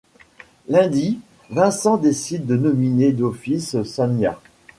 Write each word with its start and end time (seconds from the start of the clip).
Lundi, 0.67 1.19
Vincent 1.51 1.97
décide 1.97 2.47
de 2.47 2.57
nominer 2.57 3.11
d'office 3.11 3.83
Sonja. 3.83 4.41